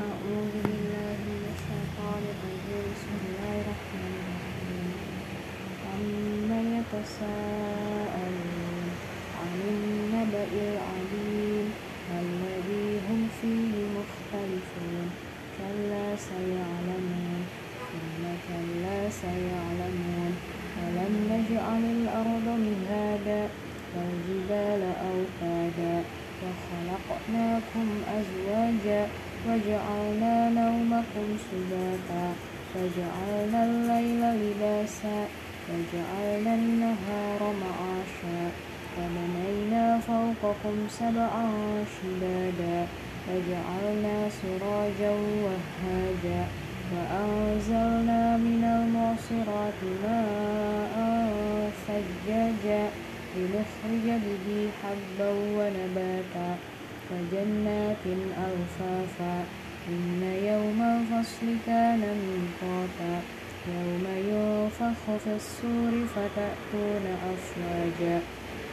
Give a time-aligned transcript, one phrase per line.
[0.00, 2.84] أعوذ بالله من الشيطان الرجيم.
[2.96, 4.88] بسم الله الرحمن الرحيم.
[5.92, 8.86] عما يتساءلون
[9.40, 11.66] عن النبأ العظيم
[12.20, 15.06] الذي هم فيه مختلفون.
[15.58, 17.42] كلا سيعلمون
[17.92, 20.32] ثم كلا سيعلمون.
[20.84, 23.42] ألم نجعل الأرض مهادا
[23.94, 25.96] والجبال أوتادا
[26.42, 27.88] وخلقناكم
[28.18, 29.02] أزواجا
[29.46, 32.26] وجعلنا نومكم سباتا
[32.74, 35.18] وجعلنا الليل لباسا
[35.68, 38.40] وجعلنا النهار معاشا
[38.98, 41.48] وبنينا فوقكم سبعا
[41.94, 42.86] شدادا
[43.28, 45.12] وجعلنا سراجا
[45.44, 46.42] وهاجا
[46.92, 50.94] وأنزلنا من المعصرات ماء
[51.86, 52.84] ثجاجا.
[53.36, 56.50] لنخرج به حبا ونباتا
[57.10, 58.04] وجنات
[58.46, 59.44] ألفافا
[59.88, 63.14] إن يوم الفصل كان ميقاتا
[63.68, 68.20] يوم ينفخ في الصور فتأتون أفواجا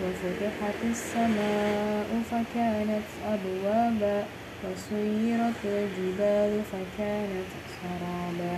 [0.01, 4.23] وفتحت السماء فكانت أبوابا
[4.63, 8.57] وسيرت الجبال فكانت سرابا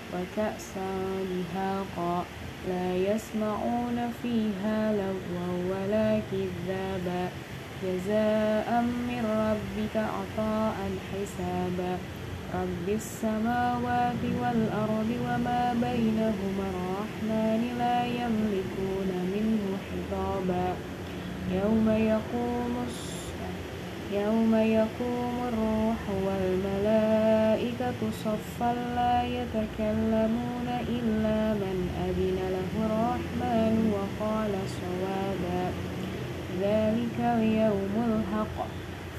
[0.13, 0.91] وكأسا
[1.31, 2.25] دهاقا
[2.69, 7.29] لا يسمعون فيها لغوا ولا كذابا.
[7.83, 10.77] جزاء من ربك عطاء
[11.11, 11.97] حسابا.
[12.53, 20.67] رب السماوات والأرض وما بينهما الرحمن لا يملكون منه خطابا
[21.51, 22.73] يوم يقوم
[24.13, 31.77] يوم يقوم الروح والملائكة صفا لا يتكلمون إلا من
[32.07, 35.71] أذن له الرحمن وقال صوابا.
[36.61, 38.57] ذلك اليوم الحق.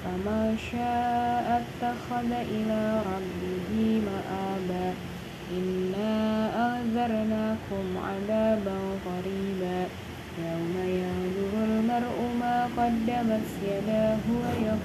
[0.04, 4.92] فمن شاء اتخذ إلى ربه مآبا.
[5.58, 6.14] إنا
[6.76, 9.86] أنذرناكم عذابا قريبا
[10.38, 14.81] يوم ينظر المرء ما قدمت يداه ويقول